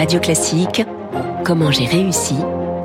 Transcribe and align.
Radio 0.00 0.18
Classique, 0.18 0.82
Comment 1.44 1.70
j'ai 1.70 1.84
réussi 1.84 2.34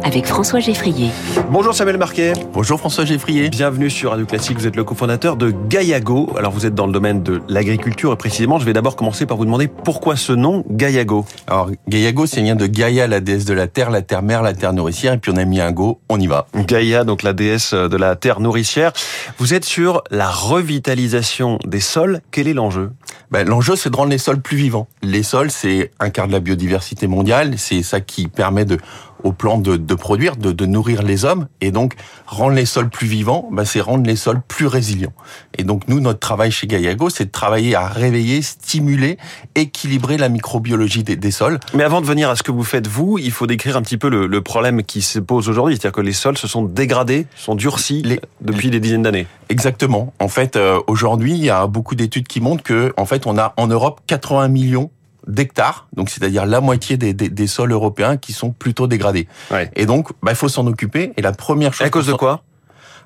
avec 0.03 0.25
François 0.25 0.59
Geffrier. 0.59 1.11
Bonjour 1.49 1.73
Samuel 1.73 1.97
Marquet. 1.97 2.33
Bonjour 2.51 2.77
François 2.77 3.05
Geffrier. 3.05 3.49
Bienvenue 3.49 3.89
sur 3.89 4.11
Radio 4.11 4.25
Classique. 4.25 4.57
Vous 4.59 4.67
êtes 4.67 4.75
le 4.75 4.83
cofondateur 4.83 5.37
de 5.37 5.49
Gaiago. 5.69 6.29
Alors 6.37 6.51
vous 6.51 6.65
êtes 6.65 6.75
dans 6.75 6.87
le 6.87 6.91
domaine 6.91 7.23
de 7.23 7.41
l'agriculture 7.47 8.11
et 8.11 8.17
précisément, 8.17 8.59
je 8.59 8.65
vais 8.65 8.73
d'abord 8.73 8.97
commencer 8.97 9.25
par 9.25 9.37
vous 9.37 9.45
demander 9.45 9.69
pourquoi 9.69 10.17
ce 10.17 10.33
nom 10.33 10.65
Gaiago. 10.69 11.25
Alors 11.47 11.71
Gaiago, 11.87 12.25
c'est 12.25 12.41
vient 12.41 12.57
de 12.57 12.67
Gaïa, 12.67 13.07
la 13.07 13.21
déesse 13.21 13.45
de 13.45 13.53
la 13.53 13.67
terre, 13.67 13.91
la 13.91 14.01
terre 14.01 14.21
mère, 14.21 14.43
la 14.43 14.53
terre 14.53 14.73
nourricière. 14.73 15.13
Et 15.13 15.17
puis 15.17 15.31
on 15.33 15.37
a 15.37 15.45
mis 15.45 15.61
un 15.61 15.71
go, 15.71 16.01
on 16.09 16.19
y 16.19 16.27
va. 16.27 16.47
Gaïa, 16.53 17.05
donc 17.05 17.23
la 17.23 17.31
déesse 17.31 17.73
de 17.73 17.97
la 17.97 18.17
terre 18.17 18.41
nourricière. 18.41 18.91
Vous 19.37 19.53
êtes 19.53 19.65
sur 19.65 20.03
la 20.11 20.29
revitalisation 20.29 21.59
des 21.65 21.79
sols. 21.79 22.19
Quel 22.31 22.49
est 22.49 22.53
l'enjeu? 22.53 22.91
Ben, 23.31 23.47
L'enjeu, 23.47 23.75
c'est 23.75 23.89
de 23.89 23.95
rendre 23.95 24.11
les 24.11 24.17
sols 24.17 24.41
plus 24.41 24.57
vivants. 24.57 24.87
Les 25.01 25.23
sols, 25.23 25.51
c'est 25.51 25.91
un 25.99 26.09
quart 26.09 26.27
de 26.27 26.33
la 26.33 26.39
biodiversité 26.39 27.07
mondiale. 27.07 27.55
C'est 27.57 27.83
ça 27.83 28.01
qui 28.01 28.27
permet 28.27 28.65
de 28.65 28.77
aux 29.25 29.31
plantes 29.31 29.63
de, 29.63 29.75
de 29.75 29.95
produire, 29.95 30.35
de, 30.35 30.51
de, 30.51 30.65
nourrir 30.65 31.01
les 31.01 31.25
hommes, 31.25 31.47
et 31.59 31.71
donc 31.71 31.95
rendre 32.27 32.53
les 32.53 32.65
sols 32.65 32.89
plus 32.89 33.07
vivants, 33.07 33.49
bah, 33.51 33.65
c'est 33.65 33.81
rendre 33.81 34.05
les 34.05 34.15
sols 34.15 34.41
plus 34.47 34.67
résilients. 34.67 35.13
Et 35.57 35.63
donc 35.63 35.87
nous, 35.87 35.99
notre 35.99 36.19
travail 36.19 36.51
chez 36.51 36.67
Gaiago, 36.67 37.09
c'est 37.09 37.25
de 37.25 37.31
travailler 37.31 37.75
à 37.75 37.87
réveiller, 37.87 38.43
stimuler, 38.43 39.17
équilibrer 39.55 40.17
la 40.17 40.29
microbiologie 40.29 41.03
des, 41.03 41.15
des, 41.15 41.31
sols. 41.31 41.59
Mais 41.73 41.83
avant 41.83 42.01
de 42.01 42.05
venir 42.05 42.29
à 42.29 42.35
ce 42.35 42.43
que 42.43 42.51
vous 42.51 42.63
faites 42.63 42.87
vous, 42.87 43.17
il 43.17 43.31
faut 43.31 43.47
décrire 43.47 43.77
un 43.77 43.81
petit 43.81 43.97
peu 43.97 44.09
le, 44.09 44.27
le 44.27 44.41
problème 44.41 44.83
qui 44.83 45.01
se 45.01 45.17
pose 45.17 45.49
aujourd'hui, 45.49 45.75
c'est-à-dire 45.75 45.93
que 45.93 46.01
les 46.01 46.13
sols 46.13 46.37
se 46.37 46.47
sont 46.47 46.63
dégradés, 46.63 47.25
sont 47.35 47.55
durcis 47.55 48.03
les, 48.03 48.19
depuis 48.41 48.69
des 48.69 48.79
dizaines 48.79 49.03
d'années. 49.03 49.25
Exactement. 49.49 50.13
En 50.19 50.27
fait, 50.27 50.55
euh, 50.55 50.79
aujourd'hui, 50.87 51.33
il 51.33 51.43
y 51.43 51.49
a 51.49 51.65
beaucoup 51.67 51.95
d'études 51.95 52.27
qui 52.27 52.41
montrent 52.41 52.63
que, 52.63 52.93
en 52.97 53.04
fait, 53.05 53.27
on 53.27 53.37
a 53.37 53.53
en 53.57 53.67
Europe 53.67 54.01
80 54.07 54.47
millions 54.49 54.91
d'hectares, 55.27 55.87
donc 55.95 56.09
c'est-à-dire 56.09 56.45
la 56.45 56.61
moitié 56.61 56.97
des, 56.97 57.13
des, 57.13 57.29
des, 57.29 57.47
sols 57.47 57.71
européens 57.71 58.17
qui 58.17 58.31
sont 58.33 58.51
plutôt 58.51 58.87
dégradés. 58.87 59.27
Ouais. 59.51 59.71
Et 59.75 59.85
donc, 59.85 60.09
bah, 60.21 60.31
il 60.31 60.35
faut 60.35 60.49
s'en 60.49 60.67
occuper. 60.67 61.13
Et 61.17 61.21
la 61.21 61.31
première 61.31 61.73
chose... 61.73 61.87
À 61.87 61.89
cause 61.89 62.07
de 62.07 62.13
quoi? 62.13 62.43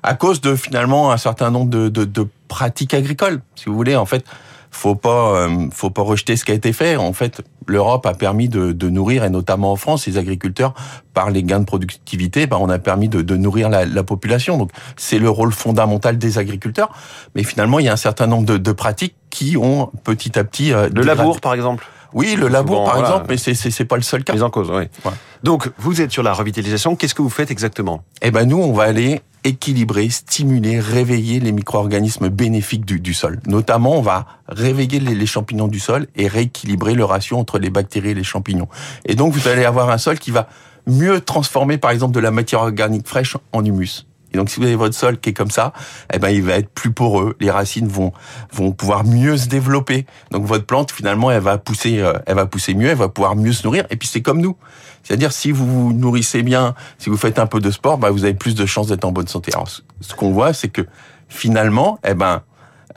À 0.02 0.14
cause 0.14 0.40
de 0.40 0.54
finalement 0.54 1.12
un 1.12 1.16
certain 1.16 1.50
nombre 1.50 1.70
de, 1.70 1.88
de, 1.88 2.04
de, 2.04 2.26
pratiques 2.48 2.94
agricoles, 2.94 3.40
si 3.54 3.66
vous 3.66 3.74
voulez. 3.74 3.96
En 3.96 4.06
fait, 4.06 4.24
faut 4.70 4.94
pas, 4.94 5.34
euh, 5.34 5.68
faut 5.72 5.90
pas 5.90 6.02
rejeter 6.02 6.36
ce 6.36 6.44
qui 6.44 6.52
a 6.52 6.54
été 6.54 6.72
fait. 6.72 6.96
En 6.96 7.12
fait, 7.12 7.42
l'Europe 7.66 8.06
a 8.06 8.14
permis 8.14 8.48
de, 8.48 8.72
de, 8.72 8.88
nourrir, 8.88 9.24
et 9.24 9.30
notamment 9.30 9.72
en 9.72 9.76
France, 9.76 10.06
les 10.06 10.16
agriculteurs 10.16 10.74
par 11.12 11.30
les 11.30 11.42
gains 11.42 11.60
de 11.60 11.64
productivité. 11.64 12.46
Bah, 12.46 12.58
on 12.60 12.68
a 12.68 12.78
permis 12.78 13.08
de, 13.08 13.22
de 13.22 13.36
nourrir 13.36 13.68
la, 13.68 13.84
la, 13.84 14.02
population. 14.02 14.58
Donc, 14.58 14.70
c'est 14.96 15.18
le 15.18 15.28
rôle 15.28 15.52
fondamental 15.52 16.18
des 16.18 16.38
agriculteurs. 16.38 16.90
Mais 17.34 17.42
finalement, 17.42 17.78
il 17.78 17.86
y 17.86 17.88
a 17.88 17.92
un 17.92 17.96
certain 17.96 18.26
nombre 18.26 18.46
de, 18.46 18.56
de 18.56 18.72
pratiques 18.72 19.16
qui 19.30 19.56
ont 19.56 19.90
petit 20.04 20.38
à 20.38 20.44
petit 20.44 20.72
euh, 20.72 20.88
le 20.94 21.02
labour, 21.02 21.40
par 21.40 21.54
exemple. 21.54 21.86
Oui, 22.12 22.36
le 22.36 22.48
labour, 22.48 22.76
Souvent, 22.76 22.84
par 22.84 22.94
voilà. 22.94 23.08
exemple, 23.08 23.26
mais 23.30 23.36
c'est 23.36 23.54
c'est 23.54 23.84
pas 23.84 23.96
le 23.96 24.02
seul 24.02 24.24
cas. 24.24 24.32
Les 24.32 24.42
en 24.42 24.50
cause, 24.50 24.70
oui. 24.70 24.84
Ouais. 25.04 25.12
Donc, 25.42 25.70
vous 25.78 26.00
êtes 26.00 26.10
sur 26.10 26.22
la 26.22 26.32
revitalisation. 26.32 26.96
Qu'est-ce 26.96 27.14
que 27.14 27.22
vous 27.22 27.30
faites 27.30 27.50
exactement? 27.50 28.02
Eh 28.22 28.30
ben, 28.30 28.44
nous, 28.44 28.58
on 28.58 28.72
va 28.72 28.84
aller 28.84 29.22
équilibrer, 29.44 30.10
stimuler, 30.10 30.80
réveiller 30.80 31.40
les 31.40 31.52
micro-organismes 31.52 32.28
bénéfiques 32.28 32.84
du, 32.84 33.00
du, 33.00 33.14
sol. 33.14 33.40
Notamment, 33.46 33.96
on 33.96 34.02
va 34.02 34.26
réveiller 34.48 35.00
les, 35.00 35.14
les, 35.14 35.26
champignons 35.26 35.68
du 35.68 35.80
sol 35.80 36.08
et 36.14 36.28
rééquilibrer 36.28 36.94
le 36.94 37.04
ratio 37.04 37.38
entre 37.38 37.58
les 37.58 37.70
bactéries 37.70 38.10
et 38.10 38.14
les 38.14 38.24
champignons. 38.24 38.68
Et 39.06 39.14
donc, 39.14 39.32
vous 39.32 39.48
allez 39.48 39.64
avoir 39.64 39.88
un 39.88 39.98
sol 39.98 40.18
qui 40.18 40.30
va 40.30 40.48
mieux 40.86 41.20
transformer, 41.20 41.78
par 41.78 41.90
exemple, 41.90 42.14
de 42.14 42.20
la 42.20 42.30
matière 42.30 42.60
organique 42.60 43.08
fraîche 43.08 43.36
en 43.52 43.64
humus. 43.64 44.06
Et 44.32 44.38
donc, 44.38 44.50
si 44.50 44.60
vous 44.60 44.66
avez 44.66 44.76
votre 44.76 44.94
sol 44.94 45.18
qui 45.18 45.30
est 45.30 45.32
comme 45.34 45.50
ça, 45.50 45.72
eh 46.12 46.18
ben, 46.18 46.28
il 46.28 46.42
va 46.42 46.54
être 46.54 46.70
plus 46.70 46.92
poreux. 46.92 47.36
Les 47.40 47.50
racines 47.50 47.88
vont 47.88 48.12
vont 48.52 48.72
pouvoir 48.72 49.04
mieux 49.04 49.36
se 49.36 49.48
développer. 49.48 50.06
Donc, 50.30 50.44
votre 50.44 50.66
plante, 50.66 50.92
finalement, 50.92 51.30
elle 51.30 51.42
va 51.42 51.58
pousser, 51.58 52.00
euh, 52.00 52.12
elle 52.26 52.36
va 52.36 52.46
pousser 52.46 52.74
mieux, 52.74 52.88
elle 52.88 52.96
va 52.96 53.08
pouvoir 53.08 53.36
mieux 53.36 53.52
se 53.52 53.66
nourrir. 53.66 53.86
Et 53.90 53.96
puis, 53.96 54.08
c'est 54.08 54.22
comme 54.22 54.40
nous. 54.40 54.56
C'est-à-dire, 55.02 55.32
si 55.32 55.50
vous 55.50 55.66
vous 55.66 55.92
nourrissez 55.92 56.42
bien, 56.42 56.74
si 56.98 57.10
vous 57.10 57.16
faites 57.16 57.38
un 57.38 57.46
peu 57.46 57.60
de 57.60 57.70
sport, 57.70 57.98
bah, 57.98 58.10
vous 58.10 58.24
avez 58.24 58.34
plus 58.34 58.54
de 58.54 58.66
chances 58.66 58.88
d'être 58.88 59.04
en 59.04 59.12
bonne 59.12 59.28
santé. 59.28 59.52
Alors, 59.54 59.68
ce 59.68 60.14
qu'on 60.14 60.32
voit, 60.32 60.52
c'est 60.52 60.68
que 60.68 60.82
finalement, 61.28 61.98
eh 62.06 62.14
ben, 62.14 62.42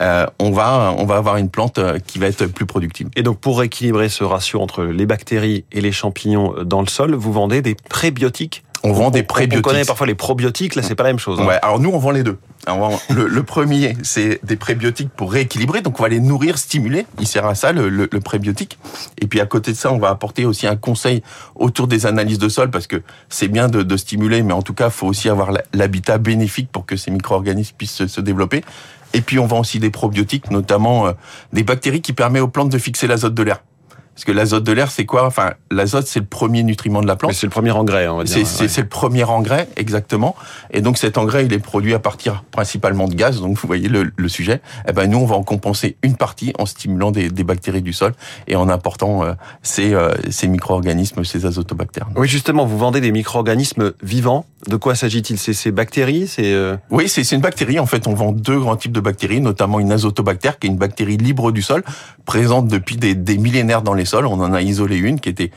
euh, 0.02 0.26
on 0.40 0.50
va 0.50 0.94
on 0.98 1.06
va 1.06 1.16
avoir 1.16 1.36
une 1.36 1.48
plante 1.48 1.78
euh, 1.78 1.98
qui 1.98 2.18
va 2.18 2.26
être 2.26 2.46
plus 2.46 2.66
productive. 2.66 3.08
Et 3.14 3.22
donc 3.22 3.38
pour 3.38 3.62
équilibrer 3.62 4.08
ce 4.08 4.24
ratio 4.24 4.60
entre 4.60 4.82
les 4.82 5.06
bactéries 5.06 5.64
et 5.70 5.80
les 5.80 5.92
champignons 5.92 6.52
dans 6.64 6.80
le 6.80 6.88
sol, 6.88 7.14
vous 7.14 7.32
vendez 7.32 7.62
des 7.62 7.76
prébiotiques 7.76 8.64
on 8.84 8.92
vend 8.92 9.10
des 9.10 9.22
prébiotiques. 9.22 9.66
On 9.66 9.70
connaît 9.70 9.84
parfois 9.84 10.06
les 10.06 10.14
probiotiques, 10.14 10.74
là 10.74 10.82
c'est 10.82 10.94
pas 10.94 11.04
la 11.04 11.10
même 11.10 11.18
chose. 11.18 11.40
Hein. 11.40 11.46
Ouais, 11.46 11.58
alors 11.62 11.80
nous 11.80 11.90
on 11.90 11.98
vend 11.98 12.10
les 12.10 12.22
deux. 12.22 12.38
Alors, 12.66 12.98
le, 13.10 13.26
le, 13.26 13.42
premier, 13.42 13.94
c'est 14.02 14.40
des 14.42 14.56
prébiotiques 14.56 15.10
pour 15.10 15.32
rééquilibrer, 15.32 15.82
donc 15.82 16.00
on 16.00 16.02
va 16.02 16.08
les 16.08 16.20
nourrir, 16.20 16.56
stimuler. 16.56 17.04
Il 17.20 17.26
sert 17.26 17.44
à 17.44 17.54
ça 17.54 17.72
le, 17.72 17.90
le, 17.90 18.08
le, 18.10 18.20
prébiotique. 18.20 18.78
Et 19.20 19.26
puis 19.26 19.40
à 19.40 19.46
côté 19.46 19.72
de 19.72 19.76
ça, 19.76 19.92
on 19.92 19.98
va 19.98 20.08
apporter 20.08 20.46
aussi 20.46 20.66
un 20.66 20.76
conseil 20.76 21.22
autour 21.54 21.88
des 21.88 22.06
analyses 22.06 22.38
de 22.38 22.48
sol 22.48 22.70
parce 22.70 22.86
que 22.86 23.02
c'est 23.28 23.48
bien 23.48 23.68
de, 23.68 23.82
de, 23.82 23.96
stimuler, 23.96 24.42
mais 24.42 24.54
en 24.54 24.62
tout 24.62 24.72
cas, 24.72 24.86
il 24.86 24.92
faut 24.92 25.06
aussi 25.06 25.28
avoir 25.28 25.50
l'habitat 25.74 26.16
bénéfique 26.16 26.70
pour 26.72 26.86
que 26.86 26.96
ces 26.96 27.10
micro-organismes 27.10 27.74
puissent 27.76 27.92
se, 27.92 28.06
se, 28.06 28.20
développer. 28.22 28.64
Et 29.12 29.20
puis 29.20 29.38
on 29.38 29.46
vend 29.46 29.60
aussi 29.60 29.78
des 29.78 29.90
probiotiques, 29.90 30.50
notamment 30.50 31.06
euh, 31.06 31.12
des 31.52 31.64
bactéries 31.64 32.00
qui 32.00 32.14
permettent 32.14 32.42
aux 32.42 32.48
plantes 32.48 32.70
de 32.70 32.78
fixer 32.78 33.06
l'azote 33.06 33.34
de 33.34 33.42
l'air. 33.42 33.60
Parce 34.14 34.24
que 34.24 34.32
l'azote 34.32 34.62
de 34.62 34.72
l'air, 34.72 34.90
c'est 34.92 35.06
quoi? 35.06 35.26
Enfin, 35.26 35.54
l'azote, 35.72 36.06
c'est 36.06 36.20
le 36.20 36.26
premier 36.26 36.62
nutriment 36.62 37.02
de 37.02 37.06
la 37.06 37.16
plante. 37.16 37.32
C'est 37.32 37.46
le 37.46 37.50
premier 37.50 37.72
engrais, 37.72 38.06
on 38.06 38.18
va 38.18 38.24
dire. 38.24 38.46
C'est 38.46 38.62
ouais. 38.62 38.82
le 38.82 38.88
premier 38.88 39.24
engrais, 39.24 39.68
exactement. 39.76 40.36
Et 40.70 40.82
donc, 40.82 40.98
cet 40.98 41.18
engrais, 41.18 41.46
il 41.46 41.52
est 41.52 41.58
produit 41.58 41.94
à 41.94 41.98
partir 41.98 42.44
principalement 42.52 43.08
de 43.08 43.14
gaz. 43.14 43.40
Donc, 43.40 43.58
vous 43.58 43.66
voyez 43.66 43.88
le, 43.88 44.12
le 44.16 44.28
sujet. 44.28 44.60
Eh 44.88 44.92
ben, 44.92 45.10
nous, 45.10 45.18
on 45.18 45.26
va 45.26 45.34
en 45.34 45.42
compenser 45.42 45.96
une 46.02 46.16
partie 46.16 46.52
en 46.58 46.66
stimulant 46.66 47.10
des, 47.10 47.28
des 47.28 47.42
bactéries 47.42 47.82
du 47.82 47.92
sol 47.92 48.12
et 48.46 48.54
en 48.54 48.68
apportant 48.68 49.24
euh, 49.24 49.32
ces, 49.62 49.94
euh, 49.94 50.14
ces 50.30 50.46
micro-organismes, 50.46 51.24
ces 51.24 51.44
azotobactères. 51.44 52.06
Oui, 52.14 52.28
justement, 52.28 52.66
vous 52.66 52.78
vendez 52.78 53.00
des 53.00 53.10
micro-organismes 53.10 53.94
vivants. 54.02 54.46
De 54.68 54.76
quoi 54.76 54.94
s'agit-il? 54.94 55.38
C'est 55.38 55.52
ces 55.52 55.72
bactéries? 55.72 56.26
C'est 56.28 56.54
euh... 56.54 56.76
Oui, 56.90 57.08
c'est 57.08 57.28
une 57.32 57.40
bactérie. 57.40 57.78
En 57.80 57.86
fait, 57.86 58.06
on 58.06 58.14
vend 58.14 58.32
deux 58.32 58.58
grands 58.58 58.76
types 58.76 58.92
de 58.92 59.00
bactéries, 59.00 59.40
notamment 59.40 59.80
une 59.80 59.92
azotobactère, 59.92 60.58
qui 60.58 60.68
est 60.68 60.70
une 60.70 60.78
bactérie 60.78 61.16
libre 61.16 61.52
du 61.52 61.62
sol, 61.62 61.82
présente 62.24 62.68
depuis 62.68 62.96
des, 62.96 63.14
des 63.14 63.36
millénaires 63.36 63.82
dans 63.82 63.92
les 63.92 64.03
sols. 64.04 64.26
On 64.26 64.40
en 64.40 64.52
a 64.52 64.62
isolé 64.62 64.96
une 64.96 65.20
qui 65.20 65.28
était 65.28 65.50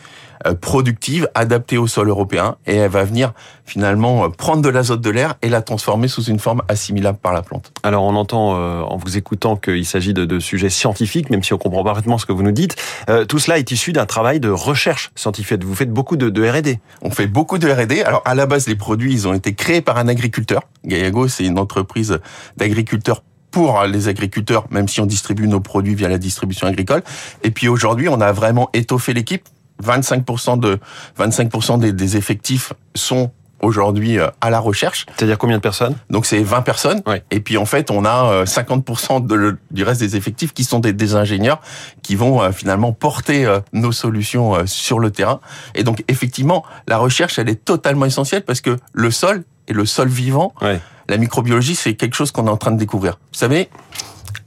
euh, 0.46 0.54
productive, 0.54 1.30
adaptée 1.34 1.78
au 1.78 1.88
sol 1.88 2.10
européen, 2.10 2.58
et 2.68 2.76
elle 2.76 2.92
va 2.92 3.04
venir 3.04 3.34
finalement 3.68 4.26
euh, 4.26 4.30
prendre 4.30 4.62
de 4.62 4.70
l'azote 4.70 5.02
de 5.02 5.10
l'air 5.10 5.36
et 5.42 5.50
la 5.50 5.62
transformer 5.62 6.08
sous 6.08 6.24
une 6.24 6.40
forme 6.40 6.62
assimilable 6.68 7.18
par 7.18 7.34
la 7.34 7.42
plante. 7.42 7.72
Alors 7.84 8.04
on 8.04 8.16
entend 8.16 8.56
euh, 8.56 8.82
en 8.82 8.98
vous 8.98 9.18
écoutant 9.18 9.56
qu'il 9.56 9.86
s'agit 9.86 10.14
de, 10.14 10.26
de, 10.26 10.40
sujets 10.40 10.70
scientifiques, 10.70 11.30
même 11.30 11.44
si 11.44 11.54
on 11.54 11.58
comprend 11.58 11.84
parfaitement 11.84 12.18
ce 12.18 12.26
que 12.26 12.34
vous 12.34 12.44
nous 12.44 12.52
dites. 12.52 12.76
Euh, 13.10 13.26
tout 13.26 13.40
cela 13.40 13.60
est 13.60 13.70
issu 13.72 13.94
d'un 13.94 14.06
travail 14.06 14.40
de 14.40 14.50
recherche 14.50 15.12
scientifique. 15.16 15.64
Vous 15.64 15.76
faites 15.76 15.92
beaucoup 15.92 16.16
de, 16.16 16.30
de 16.30 16.50
R&D. 16.50 16.80
On 17.02 17.12
fait 17.12 17.28
beaucoup 17.28 17.58
de 17.58 17.70
R&D. 17.70 18.04
Alors 18.04 18.22
à 18.26 18.36
la 18.36 18.46
base, 18.46 18.68
les 18.68 18.76
produits, 18.76 19.14
ils 19.14 19.28
ont 19.28 19.34
été 19.34 19.54
créés 19.54 19.82
par 19.82 19.98
un 19.98 20.08
agriculteur. 20.08 20.62
Gaiago, 20.86 21.28
c'est 21.28 21.46
une 21.46 21.60
entreprise 21.60 22.20
d'agriculteurs 22.56 23.22
pour 23.52 23.84
les 23.84 24.08
agriculteurs, 24.08 24.66
même 24.72 24.88
si 24.88 25.02
on 25.02 25.06
distribue 25.06 25.48
nos 25.48 25.60
produits 25.60 25.96
via 25.96 26.10
la 26.10 26.18
distribution 26.18 26.68
agricole. 26.68 27.02
Et 27.44 27.52
puis 27.52 27.68
aujourd'hui, 27.68 28.10
on 28.10 28.22
a 28.22 28.32
vraiment 28.32 28.70
étoffé 28.74 29.14
l'équipe. 29.14 29.48
25% 29.84 30.60
de 30.60 30.80
25% 31.20 31.80
des, 31.80 31.94
des 31.94 32.18
effectifs 32.18 32.74
sont 32.96 33.32
aujourd'hui 33.62 34.18
à 34.42 34.50
la 34.50 34.60
recherche. 34.60 35.06
C'est-à-dire 35.16 35.38
combien 35.38 35.58
de 35.58 35.62
personnes? 35.62 35.96
Donc 36.10 36.26
c'est 36.26 36.42
20 36.42 36.62
personnes. 36.62 37.02
Oui. 37.06 37.18
Et 37.32 37.40
puis 37.40 37.58
en 37.58 37.66
fait, 37.66 37.92
on 37.92 38.06
a 38.06 38.44
50% 38.44 39.26
de 39.26 39.36
le, 39.36 39.58
du 39.72 39.84
reste 39.84 40.00
des 40.00 40.16
effectifs 40.16 40.54
qui 40.54 40.64
sont 40.64 40.80
des, 40.80 40.94
des 40.94 41.16
ingénieurs 41.16 41.62
qui 42.04 42.16
vont 42.16 42.42
euh, 42.42 42.52
finalement 42.52 42.94
porter 42.94 43.46
euh, 43.46 43.60
nos 43.74 43.92
solutions 43.92 44.56
euh, 44.56 44.66
sur 44.66 45.00
le 45.00 45.12
terrain. 45.12 45.40
Et 45.76 45.84
donc 45.84 46.04
effectivement, 46.08 46.64
la 46.88 46.98
recherche, 46.98 47.40
elle 47.40 47.50
est 47.50 47.64
totalement 47.64 48.06
essentielle 48.06 48.44
parce 48.44 48.62
que 48.62 48.78
le 48.94 49.12
sol 49.12 49.44
et 49.68 49.74
le 49.74 49.86
sol 49.86 50.08
vivant, 50.08 50.54
oui. 50.62 50.78
La 51.10 51.18
microbiologie, 51.18 51.76
c'est 51.76 51.96
quelque 51.96 52.16
chose 52.16 52.32
qu'on 52.32 52.48
est 52.48 52.52
en 52.52 52.58
train 52.58 52.72
de 52.72 52.78
découvrir. 52.78 53.20
Vous 53.32 53.40
savez, 53.40 53.70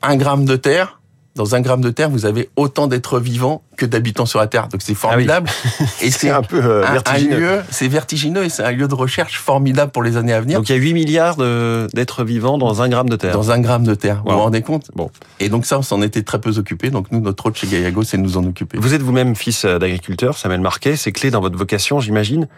un 0.02 0.16
gramme 0.16 0.44
de 0.44 0.56
terre, 0.56 1.00
dans 1.36 1.54
un 1.54 1.60
gramme 1.60 1.80
de 1.80 1.90
terre, 1.90 2.10
vous 2.10 2.26
avez 2.26 2.50
autant 2.56 2.86
d'êtres 2.86 3.20
vivants 3.20 3.62
que 3.76 3.86
d'habitants 3.86 4.26
sur 4.26 4.40
la 4.40 4.46
Terre. 4.46 4.68
Donc 4.68 4.82
c'est 4.82 4.94
formidable. 4.94 5.48
Ah 5.48 5.68
oui. 5.80 5.86
et 6.02 6.10
c'est 6.10 6.28
un 6.28 6.42
peu 6.42 6.62
euh, 6.62 6.84
vertigineux. 6.90 7.36
Un 7.36 7.38
lieu, 7.38 7.62
c'est 7.70 7.88
vertigineux 7.88 8.44
et 8.44 8.48
c'est 8.48 8.64
un 8.64 8.72
lieu 8.72 8.88
de 8.88 8.94
recherche 8.94 9.38
formidable 9.38 9.92
pour 9.92 10.02
les 10.02 10.16
années 10.16 10.32
à 10.32 10.40
venir. 10.40 10.58
Donc 10.58 10.68
il 10.68 10.72
y 10.72 10.78
a 10.78 10.82
8 10.82 10.92
milliards 10.92 11.36
d'êtres 11.36 12.24
vivants 12.24 12.58
dans 12.58 12.82
un 12.82 12.88
gramme 12.88 13.08
de 13.08 13.16
terre. 13.16 13.32
Dans 13.32 13.52
un 13.52 13.60
gramme 13.60 13.84
de 13.84 13.94
terre. 13.94 14.22
Wow. 14.24 14.32
Vous 14.32 14.36
vous 14.36 14.42
rendez 14.44 14.62
compte? 14.62 14.90
Bon. 14.94 15.10
Et 15.38 15.48
donc 15.48 15.66
ça, 15.66 15.78
on 15.78 15.82
s'en 15.82 16.02
était 16.02 16.22
très 16.22 16.40
peu 16.40 16.58
occupé. 16.58 16.90
Donc 16.90 17.10
nous, 17.12 17.20
notre 17.20 17.44
rôle 17.44 17.54
chez 17.54 17.68
Gaiago, 17.68 18.02
c'est 18.02 18.16
de 18.16 18.22
nous 18.22 18.36
en 18.36 18.44
occuper. 18.44 18.76
Vous 18.78 18.92
êtes 18.92 19.02
vous-même 19.02 19.36
fils 19.36 19.64
d'agriculteur, 19.64 20.36
Samuel 20.36 20.60
Marquet. 20.60 20.96
C'est 20.96 21.12
clé 21.12 21.30
dans 21.30 21.40
votre 21.40 21.56
vocation, 21.56 22.00
j'imagine. 22.00 22.48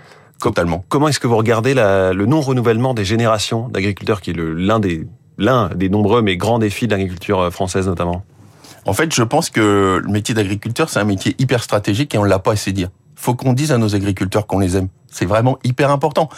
Totalement. 0.43 0.85
Comment 0.89 1.07
est-ce 1.07 1.21
que 1.21 1.29
vous 1.29 1.37
regardez 1.37 1.73
la, 1.73 2.13
le 2.13 2.27
non-renouvellement 2.27 2.95
des 2.95 3.05
générations 3.05 3.69
d'agriculteurs, 3.69 4.21
qui 4.21 4.31
est 4.31 4.37
l'un 4.37 4.81
des 4.81 5.07
l'un 5.39 5.69
des 5.69 5.89
nombreux 5.89 6.21
mais 6.21 6.37
grands 6.37 6.59
défis 6.59 6.87
de 6.87 6.93
l'agriculture 6.93 7.53
française 7.53 7.87
notamment? 7.87 8.25
En 8.85 8.93
fait, 8.93 9.15
je 9.15 9.23
pense 9.23 9.51
que 9.51 10.01
le 10.05 10.13
métier 10.13 10.35
d'agriculteur, 10.35 10.91
c'est 10.91 10.99
un 10.99 11.05
métier 11.05 11.37
hyper 11.39 11.63
stratégique 11.63 12.15
et 12.17 12.19
on 12.19 12.25
l'a 12.25 12.41
pas 12.41 12.53
assez 12.53 12.73
dit. 12.73 12.87
Faut 13.15 13.37
qu'on 13.37 13.53
dise 13.53 13.71
à 13.71 13.79
nos 13.79 13.95
agriculteurs 13.95 14.49
qu'on 14.49 14.59
les 14.59 14.77
aime. 14.77 14.89
C'est 15.07 15.27
vraiment 15.27 15.59
hyper 15.63 15.93
important. 15.93 16.29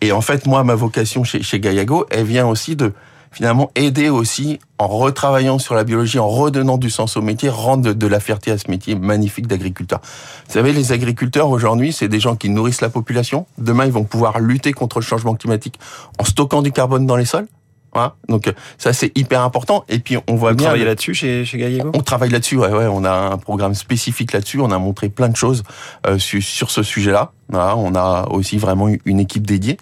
Et 0.00 0.10
en 0.10 0.20
fait, 0.20 0.46
moi, 0.46 0.64
ma 0.64 0.74
vocation 0.74 1.22
chez, 1.22 1.42
chez 1.44 1.60
Gaiago, 1.60 2.06
elle 2.10 2.24
vient 2.24 2.48
aussi 2.48 2.74
de 2.74 2.92
finalement 3.34 3.70
aider 3.74 4.08
aussi 4.08 4.60
en 4.78 4.86
retravaillant 4.86 5.58
sur 5.58 5.74
la 5.74 5.84
biologie, 5.84 6.18
en 6.18 6.28
redonnant 6.28 6.78
du 6.78 6.88
sens 6.88 7.16
au 7.16 7.22
métier, 7.22 7.48
rendre 7.48 7.92
de 7.92 8.06
la 8.06 8.20
fierté 8.20 8.50
à 8.50 8.58
ce 8.58 8.70
métier 8.70 8.94
magnifique 8.94 9.46
d'agriculteur. 9.46 10.00
Vous 10.46 10.52
savez, 10.52 10.72
les 10.72 10.92
agriculteurs 10.92 11.50
aujourd'hui, 11.50 11.92
c'est 11.92 12.08
des 12.08 12.20
gens 12.20 12.36
qui 12.36 12.48
nourrissent 12.48 12.80
la 12.80 12.90
population. 12.90 13.46
Demain, 13.58 13.86
ils 13.86 13.92
vont 13.92 14.04
pouvoir 14.04 14.38
lutter 14.38 14.72
contre 14.72 15.00
le 15.00 15.04
changement 15.04 15.34
climatique 15.34 15.78
en 16.18 16.24
stockant 16.24 16.62
du 16.62 16.70
carbone 16.70 17.06
dans 17.06 17.16
les 17.16 17.24
sols. 17.24 17.48
Voilà. 17.94 18.16
Donc 18.28 18.52
ça 18.78 18.92
c'est 18.92 19.16
hyper 19.16 19.40
important. 19.42 19.84
Et 19.88 19.98
puis 20.00 20.16
on 20.28 20.34
voit 20.34 20.50
Vous 20.50 20.56
bien. 20.56 20.64
travaillez 20.66 20.84
là-dessus 20.84 21.14
chez, 21.14 21.44
chez 21.44 21.58
Gallego? 21.58 21.90
On 21.94 22.00
travaille 22.00 22.30
là-dessus, 22.30 22.56
ouais, 22.56 22.68
ouais. 22.72 22.86
On 22.86 23.04
a 23.04 23.10
un 23.12 23.38
programme 23.38 23.74
spécifique 23.74 24.32
là-dessus. 24.32 24.60
On 24.60 24.70
a 24.70 24.78
montré 24.78 25.08
plein 25.08 25.28
de 25.28 25.36
choses 25.36 25.62
euh, 26.06 26.18
sur, 26.18 26.42
sur 26.42 26.70
ce 26.70 26.82
sujet-là. 26.82 27.32
Voilà, 27.48 27.76
on 27.76 27.94
a 27.94 28.26
aussi 28.30 28.56
vraiment 28.58 28.88
une 29.04 29.20
équipe 29.20 29.46
dédiée. 29.46 29.76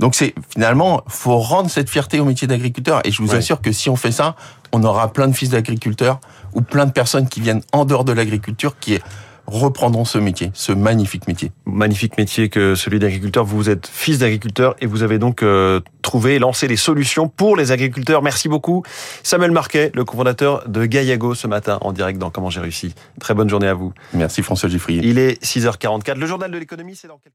Donc 0.00 0.14
c'est 0.14 0.34
finalement, 0.52 1.02
faut 1.06 1.38
rendre 1.38 1.70
cette 1.70 1.88
fierté 1.88 2.20
au 2.20 2.24
métier 2.24 2.46
d'agriculteur. 2.48 3.00
Et 3.04 3.10
je 3.12 3.22
vous 3.22 3.30
Ouais. 3.30 3.36
assure 3.38 3.60
que 3.62 3.72
si 3.72 3.88
on 3.88 3.96
fait 3.96 4.12
ça, 4.12 4.34
on 4.72 4.82
aura 4.82 5.12
plein 5.12 5.28
de 5.28 5.32
fils 5.32 5.50
d'agriculteurs 5.50 6.20
ou 6.54 6.60
plein 6.60 6.86
de 6.86 6.92
personnes 6.92 7.28
qui 7.28 7.40
viennent 7.40 7.62
en 7.72 7.84
dehors 7.84 8.04
de 8.04 8.12
l'agriculture 8.12 8.74
qui 8.80 8.98
reprendront 9.46 10.04
ce 10.04 10.18
métier, 10.18 10.50
ce 10.54 10.72
magnifique 10.72 11.26
métier. 11.28 11.52
Magnifique 11.66 12.16
métier 12.18 12.48
que 12.48 12.74
celui 12.74 12.98
d'agriculteur. 12.98 13.44
Vous 13.44 13.70
êtes 13.70 13.86
fils 13.86 14.18
d'agriculteur 14.18 14.76
et 14.80 14.86
vous 14.86 15.02
avez 15.02 15.18
donc 15.18 15.42
euh, 15.42 15.80
trouvé, 16.02 16.38
lancé 16.38 16.68
des 16.68 16.76
solutions 16.76 17.28
pour 17.28 17.56
les 17.56 17.72
agriculteurs. 17.72 18.22
Merci 18.22 18.48
beaucoup. 18.48 18.82
Samuel 19.22 19.50
Marquet, 19.50 19.90
le 19.94 20.04
cofondateur 20.04 20.68
de 20.68 20.84
Gaillago 20.86 21.34
ce 21.34 21.46
matin 21.46 21.78
en 21.80 21.92
direct 21.92 22.18
dans 22.18 22.30
Comment 22.30 22.50
j'ai 22.50 22.60
réussi. 22.60 22.94
Très 23.20 23.34
bonne 23.34 23.48
journée 23.48 23.68
à 23.68 23.74
vous. 23.74 23.92
Merci 24.12 24.42
François 24.42 24.68
Geffrier. 24.68 25.00
Il 25.04 25.18
est 25.18 25.40
6h44. 25.42 26.18
Le 26.18 26.26
journal 26.26 26.50
de 26.50 26.58
l'économie, 26.58 26.96
c'est 26.96 27.08
dans 27.08 27.18
quelques 27.18 27.34